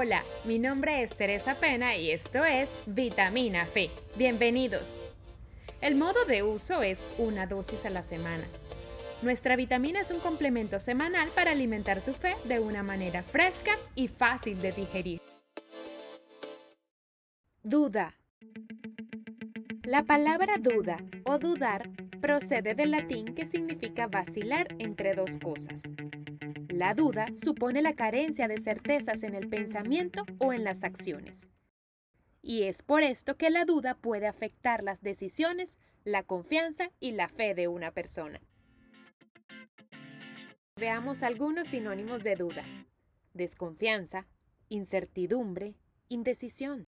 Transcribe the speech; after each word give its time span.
Hola, 0.00 0.22
mi 0.44 0.60
nombre 0.60 1.02
es 1.02 1.16
Teresa 1.16 1.56
Pena 1.56 1.96
y 1.96 2.12
esto 2.12 2.44
es 2.44 2.78
Vitamina 2.86 3.66
Fe. 3.66 3.90
Bienvenidos. 4.14 5.04
El 5.80 5.96
modo 5.96 6.24
de 6.24 6.44
uso 6.44 6.82
es 6.82 7.12
una 7.18 7.48
dosis 7.48 7.84
a 7.84 7.90
la 7.90 8.04
semana. 8.04 8.44
Nuestra 9.22 9.56
vitamina 9.56 9.98
es 9.98 10.12
un 10.12 10.20
complemento 10.20 10.78
semanal 10.78 11.28
para 11.34 11.50
alimentar 11.50 12.00
tu 12.00 12.12
fe 12.12 12.36
de 12.44 12.60
una 12.60 12.84
manera 12.84 13.24
fresca 13.24 13.72
y 13.96 14.06
fácil 14.06 14.62
de 14.62 14.70
digerir. 14.70 15.20
Duda. 17.64 18.14
La 19.82 20.04
palabra 20.04 20.58
duda 20.60 20.98
o 21.24 21.40
dudar 21.40 21.90
procede 22.20 22.76
del 22.76 22.92
latín 22.92 23.34
que 23.34 23.46
significa 23.46 24.06
vacilar 24.06 24.68
entre 24.78 25.14
dos 25.14 25.38
cosas. 25.38 25.82
La 26.78 26.94
duda 26.94 27.26
supone 27.34 27.82
la 27.82 27.94
carencia 27.94 28.46
de 28.46 28.60
certezas 28.60 29.24
en 29.24 29.34
el 29.34 29.48
pensamiento 29.48 30.22
o 30.38 30.52
en 30.52 30.62
las 30.62 30.84
acciones. 30.84 31.48
Y 32.40 32.62
es 32.62 32.82
por 32.82 33.02
esto 33.02 33.36
que 33.36 33.50
la 33.50 33.64
duda 33.64 33.96
puede 33.96 34.28
afectar 34.28 34.84
las 34.84 35.00
decisiones, 35.00 35.76
la 36.04 36.22
confianza 36.22 36.92
y 37.00 37.10
la 37.10 37.28
fe 37.28 37.56
de 37.56 37.66
una 37.66 37.90
persona. 37.90 38.40
Veamos 40.76 41.24
algunos 41.24 41.66
sinónimos 41.66 42.22
de 42.22 42.36
duda. 42.36 42.62
Desconfianza, 43.34 44.28
incertidumbre, 44.68 45.74
indecisión. 46.08 46.86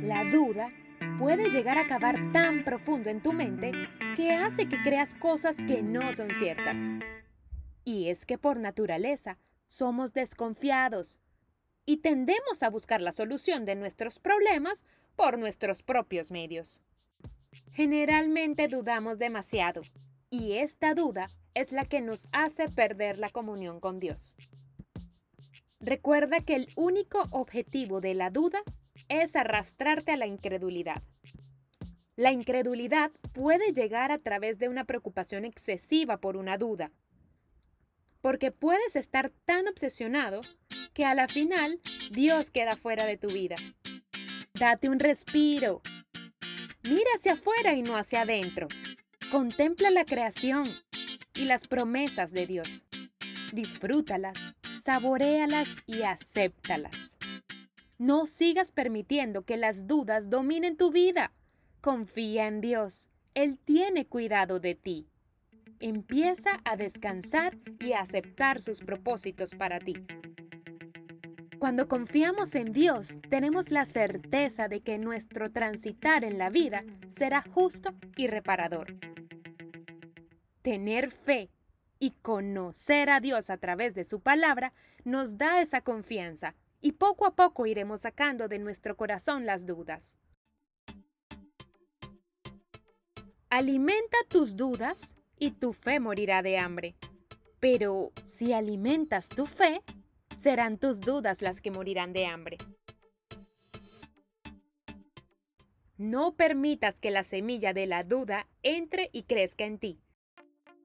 La 0.00 0.24
duda 0.30 0.70
puede 1.18 1.50
llegar 1.50 1.76
a 1.76 1.88
cavar 1.88 2.30
tan 2.32 2.62
profundo 2.62 3.10
en 3.10 3.20
tu 3.20 3.32
mente 3.32 3.72
que 4.14 4.30
hace 4.30 4.68
que 4.68 4.80
creas 4.80 5.12
cosas 5.14 5.56
que 5.56 5.82
no 5.82 6.12
son 6.12 6.32
ciertas. 6.32 6.88
Y 7.84 8.08
es 8.08 8.24
que 8.24 8.38
por 8.38 8.58
naturaleza 8.58 9.38
somos 9.66 10.12
desconfiados 10.12 11.18
y 11.86 11.98
tendemos 11.98 12.62
a 12.62 12.70
buscar 12.70 13.00
la 13.00 13.12
solución 13.12 13.64
de 13.64 13.74
nuestros 13.74 14.18
problemas 14.18 14.84
por 15.16 15.38
nuestros 15.38 15.82
propios 15.82 16.30
medios. 16.30 16.82
Generalmente 17.72 18.68
dudamos 18.68 19.18
demasiado 19.18 19.82
y 20.30 20.54
esta 20.54 20.94
duda 20.94 21.28
es 21.54 21.72
la 21.72 21.84
que 21.84 22.00
nos 22.00 22.28
hace 22.32 22.68
perder 22.68 23.18
la 23.18 23.30
comunión 23.30 23.80
con 23.80 24.00
Dios. 24.00 24.34
Recuerda 25.80 26.40
que 26.40 26.56
el 26.56 26.68
único 26.76 27.28
objetivo 27.30 28.00
de 28.00 28.14
la 28.14 28.30
duda 28.30 28.60
es 29.08 29.36
arrastrarte 29.36 30.12
a 30.12 30.16
la 30.16 30.26
incredulidad. 30.26 31.02
La 32.16 32.32
incredulidad 32.32 33.10
puede 33.32 33.72
llegar 33.72 34.12
a 34.12 34.18
través 34.18 34.58
de 34.58 34.68
una 34.68 34.84
preocupación 34.84 35.44
excesiva 35.44 36.18
por 36.18 36.36
una 36.36 36.56
duda, 36.56 36.90
porque 38.24 38.50
puedes 38.50 38.96
estar 38.96 39.30
tan 39.44 39.68
obsesionado 39.68 40.40
que 40.94 41.04
a 41.04 41.14
la 41.14 41.28
final 41.28 41.78
Dios 42.10 42.50
queda 42.50 42.74
fuera 42.74 43.04
de 43.04 43.18
tu 43.18 43.28
vida. 43.28 43.56
Date 44.54 44.88
un 44.88 44.98
respiro. 44.98 45.82
Mira 46.82 47.10
hacia 47.18 47.34
afuera 47.34 47.74
y 47.74 47.82
no 47.82 47.98
hacia 47.98 48.22
adentro. 48.22 48.68
Contempla 49.30 49.90
la 49.90 50.06
creación 50.06 50.72
y 51.34 51.44
las 51.44 51.66
promesas 51.66 52.32
de 52.32 52.46
Dios. 52.46 52.86
Disfrútalas, 53.52 54.38
saboréalas 54.72 55.76
y 55.84 56.00
acéptalas. 56.00 57.18
No 57.98 58.24
sigas 58.24 58.72
permitiendo 58.72 59.42
que 59.42 59.58
las 59.58 59.86
dudas 59.86 60.30
dominen 60.30 60.78
tu 60.78 60.90
vida. 60.90 61.34
Confía 61.82 62.46
en 62.46 62.62
Dios. 62.62 63.10
Él 63.34 63.58
tiene 63.58 64.06
cuidado 64.06 64.60
de 64.60 64.74
ti 64.74 65.10
empieza 65.80 66.60
a 66.64 66.76
descansar 66.76 67.56
y 67.80 67.92
a 67.92 68.00
aceptar 68.00 68.60
sus 68.60 68.80
propósitos 68.80 69.54
para 69.54 69.78
ti. 69.80 69.94
Cuando 71.58 71.88
confiamos 71.88 72.54
en 72.54 72.72
Dios, 72.72 73.16
tenemos 73.30 73.70
la 73.70 73.86
certeza 73.86 74.68
de 74.68 74.82
que 74.82 74.98
nuestro 74.98 75.50
transitar 75.50 76.22
en 76.22 76.36
la 76.36 76.50
vida 76.50 76.84
será 77.08 77.42
justo 77.42 77.94
y 78.16 78.26
reparador. 78.26 78.98
Tener 80.62 81.10
fe 81.10 81.50
y 81.98 82.10
conocer 82.10 83.08
a 83.08 83.20
Dios 83.20 83.48
a 83.48 83.56
través 83.56 83.94
de 83.94 84.04
su 84.04 84.20
palabra 84.20 84.74
nos 85.04 85.38
da 85.38 85.62
esa 85.62 85.80
confianza 85.80 86.54
y 86.82 86.92
poco 86.92 87.24
a 87.24 87.34
poco 87.34 87.64
iremos 87.64 88.02
sacando 88.02 88.46
de 88.46 88.58
nuestro 88.58 88.94
corazón 88.94 89.46
las 89.46 89.64
dudas. 89.64 90.18
Alimenta 93.48 94.18
tus 94.28 94.54
dudas 94.56 95.16
y 95.38 95.52
tu 95.52 95.72
fe 95.72 96.00
morirá 96.00 96.42
de 96.42 96.58
hambre. 96.58 96.94
Pero 97.60 98.12
si 98.22 98.52
alimentas 98.52 99.28
tu 99.28 99.46
fe, 99.46 99.82
serán 100.36 100.78
tus 100.78 101.00
dudas 101.00 101.42
las 101.42 101.60
que 101.60 101.70
morirán 101.70 102.12
de 102.12 102.26
hambre. 102.26 102.58
No 105.96 106.34
permitas 106.34 107.00
que 107.00 107.10
la 107.10 107.22
semilla 107.22 107.72
de 107.72 107.86
la 107.86 108.02
duda 108.02 108.48
entre 108.62 109.10
y 109.12 109.22
crezca 109.22 109.64
en 109.64 109.78
ti. 109.78 110.00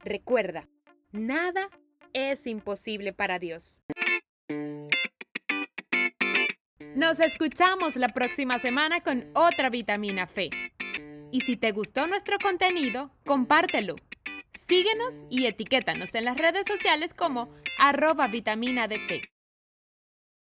Recuerda, 0.00 0.68
nada 1.10 1.70
es 2.12 2.46
imposible 2.46 3.12
para 3.12 3.38
Dios. 3.38 3.82
Nos 6.94 7.20
escuchamos 7.20 7.96
la 7.96 8.08
próxima 8.08 8.58
semana 8.58 9.00
con 9.00 9.30
otra 9.34 9.70
vitamina 9.70 10.26
fe. 10.26 10.50
Y 11.32 11.42
si 11.42 11.56
te 11.56 11.72
gustó 11.72 12.06
nuestro 12.06 12.36
contenido, 12.38 13.10
compártelo 13.24 13.96
Síguenos 14.54 15.24
y 15.30 15.46
etiquétanos 15.46 16.14
en 16.14 16.24
las 16.24 16.36
redes 16.36 16.66
sociales 16.66 17.14
como 17.14 17.54
arroba 17.78 18.28
vitamina 18.28 18.88
de 18.88 18.98
fe. 18.98 19.22